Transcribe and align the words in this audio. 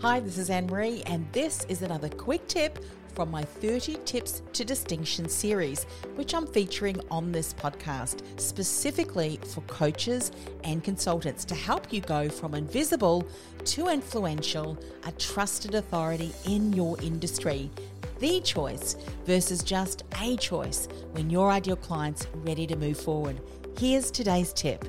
Hi, 0.00 0.20
this 0.20 0.36
is 0.36 0.50
Anne 0.50 0.66
Marie, 0.66 1.02
and 1.06 1.26
this 1.32 1.64
is 1.68 1.80
another 1.80 2.10
quick 2.10 2.46
tip 2.46 2.78
from 3.14 3.30
my 3.30 3.42
30 3.42 3.96
Tips 4.04 4.42
to 4.52 4.64
Distinction 4.64 5.28
series, 5.30 5.84
which 6.16 6.34
I'm 6.34 6.46
featuring 6.46 7.00
on 7.10 7.32
this 7.32 7.54
podcast, 7.54 8.20
specifically 8.38 9.38
for 9.54 9.62
coaches 9.62 10.30
and 10.62 10.84
consultants 10.84 11.46
to 11.46 11.54
help 11.54 11.90
you 11.90 12.02
go 12.02 12.28
from 12.28 12.54
invisible 12.54 13.26
to 13.64 13.88
influential, 13.88 14.76
a 15.06 15.12
trusted 15.12 15.74
authority 15.74 16.32
in 16.44 16.74
your 16.74 17.00
industry. 17.00 17.70
The 18.18 18.40
choice 18.40 18.96
versus 19.24 19.62
just 19.62 20.04
a 20.20 20.36
choice 20.36 20.86
when 21.12 21.30
your 21.30 21.50
ideal 21.50 21.76
client's 21.76 22.26
ready 22.34 22.66
to 22.66 22.76
move 22.76 22.98
forward. 22.98 23.40
Here's 23.78 24.10
today's 24.10 24.52
tip. 24.52 24.84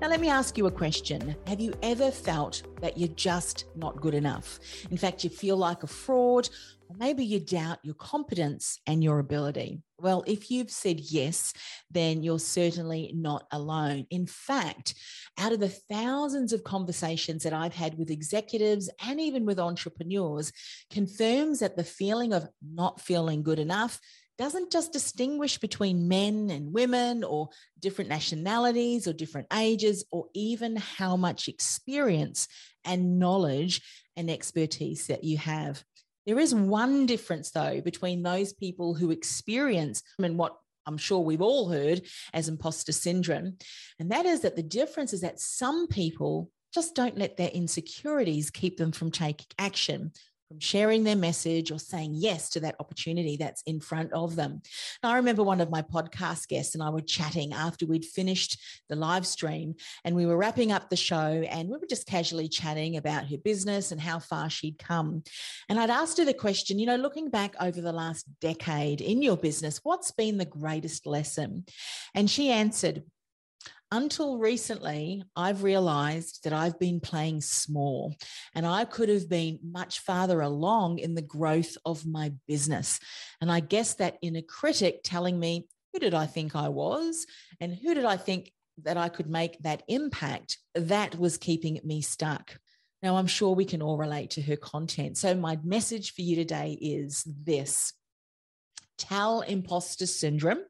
Now, 0.00 0.06
let 0.06 0.20
me 0.20 0.28
ask 0.28 0.56
you 0.56 0.66
a 0.66 0.70
question. 0.70 1.34
Have 1.48 1.58
you 1.58 1.74
ever 1.82 2.12
felt 2.12 2.62
that 2.80 2.96
you're 2.96 3.08
just 3.08 3.64
not 3.74 4.00
good 4.00 4.14
enough? 4.14 4.60
In 4.92 4.96
fact, 4.96 5.24
you 5.24 5.30
feel 5.30 5.56
like 5.56 5.82
a 5.82 5.88
fraud, 5.88 6.48
or 6.88 6.94
maybe 6.96 7.24
you 7.24 7.40
doubt 7.40 7.80
your 7.82 7.96
competence 7.96 8.78
and 8.86 9.02
your 9.02 9.18
ability. 9.18 9.82
Well, 9.98 10.22
if 10.24 10.52
you've 10.52 10.70
said 10.70 11.00
yes, 11.00 11.52
then 11.90 12.22
you're 12.22 12.38
certainly 12.38 13.12
not 13.12 13.48
alone. 13.50 14.06
In 14.10 14.28
fact, 14.28 14.94
out 15.36 15.52
of 15.52 15.58
the 15.58 15.68
thousands 15.68 16.52
of 16.52 16.62
conversations 16.62 17.42
that 17.42 17.52
I've 17.52 17.74
had 17.74 17.98
with 17.98 18.12
executives 18.12 18.88
and 19.04 19.20
even 19.20 19.44
with 19.44 19.58
entrepreneurs, 19.58 20.52
confirms 20.90 21.58
that 21.58 21.76
the 21.76 21.82
feeling 21.82 22.32
of 22.32 22.48
not 22.62 23.00
feeling 23.00 23.42
good 23.42 23.58
enough 23.58 24.00
doesn't 24.38 24.70
just 24.70 24.92
distinguish 24.92 25.58
between 25.58 26.08
men 26.08 26.48
and 26.50 26.72
women 26.72 27.24
or 27.24 27.48
different 27.80 28.08
nationalities 28.08 29.06
or 29.08 29.12
different 29.12 29.48
ages 29.52 30.04
or 30.12 30.26
even 30.34 30.76
how 30.76 31.16
much 31.16 31.48
experience 31.48 32.48
and 32.84 33.18
knowledge 33.18 33.82
and 34.16 34.30
expertise 34.30 35.08
that 35.08 35.24
you 35.24 35.36
have. 35.36 35.82
There 36.24 36.38
is 36.38 36.54
one 36.54 37.06
difference, 37.06 37.50
though, 37.50 37.80
between 37.80 38.22
those 38.22 38.52
people 38.52 38.94
who 38.94 39.10
experience 39.10 40.02
and 40.22 40.38
what 40.38 40.56
I'm 40.86 40.98
sure 40.98 41.20
we've 41.20 41.42
all 41.42 41.68
heard 41.68 42.02
as 42.32 42.48
imposter 42.48 42.92
syndrome. 42.92 43.56
And 43.98 44.10
that 44.10 44.24
is 44.24 44.40
that 44.40 44.56
the 44.56 44.62
difference 44.62 45.12
is 45.12 45.20
that 45.20 45.40
some 45.40 45.86
people 45.86 46.50
just 46.72 46.94
don't 46.94 47.18
let 47.18 47.36
their 47.36 47.48
insecurities 47.48 48.50
keep 48.50 48.76
them 48.76 48.92
from 48.92 49.10
taking 49.10 49.46
action 49.58 50.12
from 50.48 50.58
sharing 50.60 51.04
their 51.04 51.16
message 51.16 51.70
or 51.70 51.78
saying 51.78 52.12
yes 52.14 52.48
to 52.50 52.60
that 52.60 52.76
opportunity 52.80 53.36
that's 53.36 53.62
in 53.62 53.80
front 53.80 54.12
of 54.12 54.34
them. 54.34 54.62
Now, 55.02 55.10
I 55.10 55.16
remember 55.16 55.42
one 55.42 55.60
of 55.60 55.70
my 55.70 55.82
podcast 55.82 56.48
guests 56.48 56.74
and 56.74 56.82
I 56.82 56.90
were 56.90 57.02
chatting 57.02 57.52
after 57.52 57.86
we'd 57.86 58.04
finished 58.04 58.58
the 58.88 58.96
live 58.96 59.26
stream 59.26 59.74
and 60.04 60.16
we 60.16 60.26
were 60.26 60.36
wrapping 60.36 60.72
up 60.72 60.88
the 60.88 60.96
show 60.96 61.16
and 61.16 61.68
we 61.68 61.76
were 61.76 61.86
just 61.86 62.06
casually 62.06 62.48
chatting 62.48 62.96
about 62.96 63.26
her 63.26 63.36
business 63.36 63.92
and 63.92 64.00
how 64.00 64.18
far 64.18 64.48
she'd 64.48 64.78
come. 64.78 65.22
And 65.68 65.78
I'd 65.78 65.90
asked 65.90 66.18
her 66.18 66.24
the 66.24 66.34
question, 66.34 66.78
you 66.78 66.86
know, 66.86 66.96
looking 66.96 67.28
back 67.28 67.54
over 67.60 67.80
the 67.80 67.92
last 67.92 68.26
decade 68.40 69.00
in 69.00 69.22
your 69.22 69.36
business, 69.36 69.80
what's 69.82 70.10
been 70.12 70.38
the 70.38 70.44
greatest 70.46 71.06
lesson? 71.06 71.66
And 72.14 72.30
she 72.30 72.50
answered, 72.50 73.02
until 73.90 74.38
recently, 74.38 75.22
I've 75.34 75.62
realized 75.62 76.44
that 76.44 76.52
I've 76.52 76.78
been 76.78 77.00
playing 77.00 77.40
small 77.40 78.14
and 78.54 78.66
I 78.66 78.84
could 78.84 79.08
have 79.08 79.28
been 79.28 79.58
much 79.62 80.00
farther 80.00 80.40
along 80.40 80.98
in 80.98 81.14
the 81.14 81.22
growth 81.22 81.76
of 81.86 82.06
my 82.06 82.32
business. 82.46 83.00
And 83.40 83.50
I 83.50 83.60
guess 83.60 83.94
that 83.94 84.18
inner 84.20 84.42
critic 84.42 85.00
telling 85.04 85.40
me, 85.40 85.68
who 85.92 86.00
did 86.00 86.14
I 86.14 86.26
think 86.26 86.54
I 86.54 86.68
was? 86.68 87.26
And 87.60 87.74
who 87.74 87.94
did 87.94 88.04
I 88.04 88.18
think 88.18 88.52
that 88.84 88.98
I 88.98 89.08
could 89.08 89.30
make 89.30 89.58
that 89.60 89.82
impact? 89.88 90.58
That 90.74 91.18
was 91.18 91.38
keeping 91.38 91.80
me 91.82 92.02
stuck. 92.02 92.58
Now, 93.02 93.16
I'm 93.16 93.26
sure 93.26 93.54
we 93.54 93.64
can 93.64 93.80
all 93.80 93.96
relate 93.96 94.30
to 94.30 94.42
her 94.42 94.56
content. 94.56 95.16
So, 95.16 95.34
my 95.34 95.58
message 95.62 96.14
for 96.14 96.22
you 96.22 96.34
today 96.36 96.72
is 96.80 97.22
this 97.24 97.92
tell 98.98 99.42
imposter 99.42 100.06
syndrome 100.06 100.60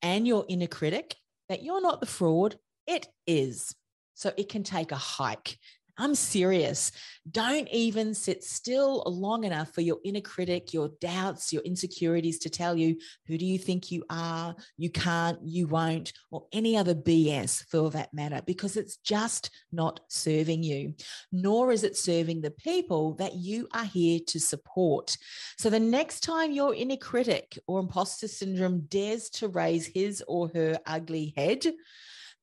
and 0.00 0.26
your 0.26 0.46
inner 0.48 0.66
critic 0.66 1.16
that 1.48 1.62
you're 1.62 1.82
not 1.82 2.00
the 2.00 2.06
fraud, 2.06 2.56
it 2.86 3.08
is. 3.26 3.74
So 4.14 4.32
it 4.36 4.48
can 4.48 4.62
take 4.62 4.92
a 4.92 4.96
hike. 4.96 5.58
I'm 5.98 6.14
serious. 6.14 6.90
Don't 7.30 7.68
even 7.68 8.14
sit 8.14 8.42
still 8.42 9.02
long 9.06 9.44
enough 9.44 9.74
for 9.74 9.82
your 9.82 9.98
inner 10.04 10.22
critic, 10.22 10.72
your 10.72 10.90
doubts, 11.00 11.52
your 11.52 11.62
insecurities 11.62 12.38
to 12.40 12.50
tell 12.50 12.76
you 12.76 12.96
who 13.26 13.36
do 13.36 13.44
you 13.44 13.58
think 13.58 13.90
you 13.90 14.02
are, 14.08 14.56
you 14.78 14.90
can't, 14.90 15.38
you 15.42 15.66
won't, 15.66 16.14
or 16.30 16.46
any 16.52 16.76
other 16.76 16.94
BS 16.94 17.64
for 17.66 17.90
that 17.90 18.12
matter, 18.14 18.40
because 18.46 18.76
it's 18.76 18.96
just 18.96 19.50
not 19.70 20.00
serving 20.08 20.62
you, 20.62 20.94
nor 21.30 21.72
is 21.72 21.84
it 21.84 21.96
serving 21.96 22.40
the 22.40 22.50
people 22.50 23.14
that 23.14 23.34
you 23.34 23.68
are 23.74 23.84
here 23.84 24.18
to 24.28 24.40
support. 24.40 25.16
So 25.58 25.68
the 25.68 25.78
next 25.78 26.20
time 26.20 26.52
your 26.52 26.74
inner 26.74 26.96
critic 26.96 27.58
or 27.66 27.80
imposter 27.80 28.28
syndrome 28.28 28.86
dares 28.88 29.28
to 29.30 29.48
raise 29.48 29.86
his 29.86 30.24
or 30.26 30.48
her 30.54 30.78
ugly 30.86 31.34
head, 31.36 31.66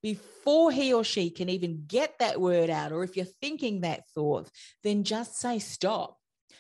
before 0.02 0.72
he 0.72 0.94
or 0.94 1.04
she 1.04 1.30
can 1.30 1.50
even 1.50 1.86
get 1.88 2.20
that 2.20 2.40
word 2.40 2.70
out, 2.70 2.92
or 2.92 3.04
if 3.04 3.16
you're 3.16 3.26
thinking 3.26 3.82
that 3.82 4.08
thought, 4.16 4.50
then 4.84 5.04
just 5.04 5.38
say 5.38 5.60
stop. 5.60 6.16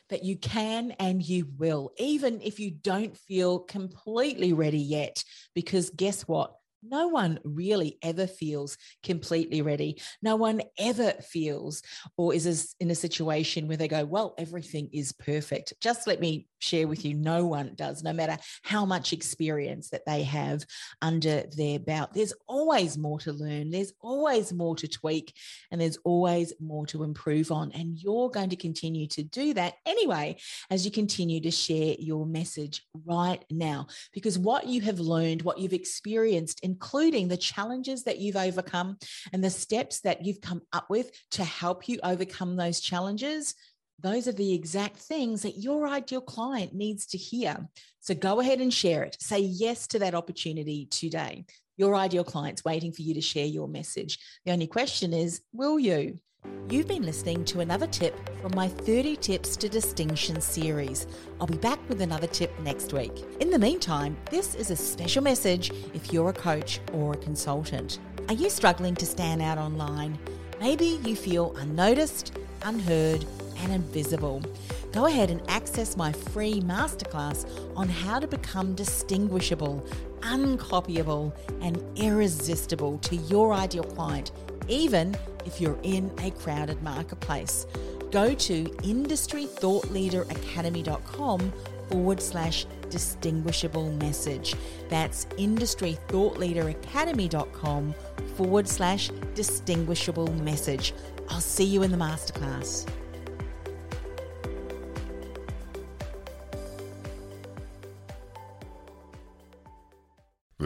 That 0.09 0.23
you 0.23 0.37
can 0.37 0.91
and 0.99 1.21
you 1.21 1.47
will, 1.59 1.91
even 1.99 2.41
if 2.41 2.59
you 2.59 2.71
don't 2.71 3.15
feel 3.15 3.59
completely 3.59 4.53
ready 4.53 4.79
yet. 4.79 5.23
Because 5.53 5.91
guess 5.91 6.23
what? 6.23 6.58
No 6.83 7.07
one 7.07 7.39
really 7.43 7.97
ever 8.01 8.27
feels 8.27 8.77
completely 9.03 9.61
ready. 9.61 10.01
No 10.21 10.35
one 10.35 10.61
ever 10.77 11.11
feels 11.21 11.81
or 12.17 12.33
is 12.33 12.75
in 12.79 12.91
a 12.91 12.95
situation 12.95 13.67
where 13.67 13.77
they 13.77 13.87
go, 13.87 14.05
Well, 14.05 14.35
everything 14.37 14.89
is 14.93 15.11
perfect. 15.11 15.73
Just 15.81 16.07
let 16.07 16.19
me 16.19 16.47
share 16.59 16.87
with 16.87 17.05
you 17.05 17.13
no 17.13 17.45
one 17.45 17.73
does, 17.75 18.03
no 18.03 18.13
matter 18.13 18.37
how 18.63 18.85
much 18.85 19.13
experience 19.13 19.89
that 19.89 20.05
they 20.05 20.23
have 20.23 20.65
under 21.01 21.43
their 21.55 21.79
belt. 21.79 22.11
There's 22.13 22.33
always 22.47 22.97
more 22.97 23.19
to 23.19 23.33
learn, 23.33 23.71
there's 23.71 23.93
always 24.01 24.53
more 24.53 24.75
to 24.77 24.87
tweak, 24.87 25.33
and 25.71 25.79
there's 25.79 25.97
always 26.03 26.53
more 26.59 26.85
to 26.87 27.03
improve 27.03 27.51
on. 27.51 27.71
And 27.71 27.97
you're 27.97 28.29
going 28.29 28.49
to 28.49 28.55
continue 28.55 29.07
to 29.07 29.23
do 29.23 29.53
that 29.53 29.75
anyway 29.85 30.37
as 30.69 30.85
you 30.85 30.91
continue 30.91 31.41
to 31.41 31.51
share 31.51 31.95
your 31.99 32.25
message 32.25 32.83
right 33.05 33.43
now. 33.49 33.87
Because 34.13 34.37
what 34.37 34.67
you 34.67 34.81
have 34.81 34.99
learned, 34.99 35.41
what 35.41 35.59
you've 35.59 35.73
experienced, 35.73 36.59
including 36.69 37.27
the 37.27 37.37
challenges 37.37 38.03
that 38.03 38.19
you've 38.19 38.35
overcome 38.35 38.97
and 39.33 39.43
the 39.43 39.49
steps 39.49 40.01
that 40.01 40.23
you've 40.25 40.41
come 40.41 40.61
up 40.71 40.89
with 40.89 41.11
to 41.31 41.43
help 41.43 41.87
you 41.89 41.99
overcome 42.03 42.55
those 42.55 42.79
challenges 42.79 43.55
those 44.01 44.27
are 44.27 44.33
the 44.33 44.53
exact 44.53 44.97
things 44.97 45.41
that 45.41 45.57
your 45.57 45.87
ideal 45.87 46.21
client 46.21 46.73
needs 46.73 47.05
to 47.07 47.17
hear. 47.17 47.67
So 47.99 48.13
go 48.15 48.39
ahead 48.39 48.61
and 48.61 48.73
share 48.73 49.03
it. 49.03 49.17
Say 49.19 49.39
yes 49.39 49.87
to 49.87 49.99
that 49.99 50.15
opportunity 50.15 50.85
today. 50.85 51.45
Your 51.75 51.95
ideal 51.95 52.23
client's 52.23 52.63
waiting 52.63 52.91
for 52.93 53.01
you 53.01 53.13
to 53.13 53.21
share 53.21 53.45
your 53.45 53.67
message. 53.67 54.17
The 54.45 54.53
only 54.53 54.67
question 54.67 55.13
is, 55.13 55.41
will 55.51 55.79
you? 55.79 56.19
You've 56.71 56.87
been 56.87 57.01
listening 57.01 57.45
to 57.45 57.61
another 57.61 57.87
tip 57.87 58.15
from 58.41 58.53
my 58.53 58.67
30 58.67 59.15
Tips 59.15 59.57
to 59.57 59.67
Distinction 59.67 60.39
series. 60.39 61.07
I'll 61.41 61.47
be 61.47 61.57
back 61.57 61.79
with 61.89 61.99
another 61.99 62.27
tip 62.27 62.51
next 62.59 62.93
week. 62.93 63.25
In 63.39 63.49
the 63.49 63.57
meantime, 63.57 64.15
this 64.29 64.53
is 64.53 64.69
a 64.69 64.75
special 64.75 65.23
message 65.23 65.71
if 65.95 66.13
you're 66.13 66.29
a 66.29 66.33
coach 66.33 66.79
or 66.93 67.13
a 67.13 67.17
consultant. 67.17 67.97
Are 68.27 68.35
you 68.35 68.51
struggling 68.51 68.93
to 68.97 69.07
stand 69.07 69.41
out 69.41 69.57
online? 69.57 70.19
Maybe 70.59 70.99
you 71.03 71.15
feel 71.15 71.55
unnoticed, 71.57 72.37
unheard, 72.61 73.25
and 73.57 73.73
invisible. 73.73 74.43
Go 74.91 75.07
ahead 75.07 75.31
and 75.31 75.41
access 75.49 75.97
my 75.97 76.11
free 76.11 76.61
masterclass 76.61 77.49
on 77.75 77.89
how 77.89 78.19
to 78.19 78.27
become 78.27 78.75
distinguishable, 78.75 79.83
uncopyable, 80.21 81.33
and 81.61 81.83
irresistible 81.97 82.99
to 82.99 83.15
your 83.15 83.53
ideal 83.55 83.83
client, 83.83 84.31
even 84.69 85.17
if 85.45 85.59
you're 85.59 85.79
in 85.83 86.09
a 86.23 86.31
crowded 86.31 86.81
marketplace. 86.81 87.67
Go 88.11 88.33
to 88.33 88.63
industrythoughtleaderacademy.com 88.63 91.53
forward 91.89 92.21
slash 92.21 92.65
distinguishable 92.89 93.91
message. 93.93 94.55
That's 94.89 95.23
industrythoughtleaderacademy.com 95.25 97.95
forward 98.35 98.67
slash 98.67 99.09
distinguishable 99.35 100.33
message. 100.33 100.93
I'll 101.29 101.41
see 101.41 101.65
you 101.65 101.83
in 101.83 101.91
the 101.91 101.97
masterclass. 101.97 102.87